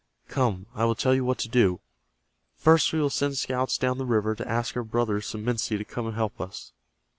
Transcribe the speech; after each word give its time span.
Come, 0.29 0.65
I 0.73 0.83
will 0.85 0.95
tell 0.95 1.13
you 1.13 1.23
what 1.23 1.37
to 1.37 1.47
do. 1.47 1.79
First 2.55 2.91
we 2.91 2.99
will 2.99 3.11
send 3.11 3.37
scouts 3.37 3.77
down 3.77 3.99
the 3.99 4.03
river 4.07 4.33
to 4.33 4.49
ask 4.49 4.75
our 4.75 4.81
brothers, 4.83 5.31
the 5.31 5.37
Minsi, 5.37 5.77
to 5.77 5.85
come 5.85 6.07
and 6.07 6.15
help 6.15 6.41
us. 6.41 6.73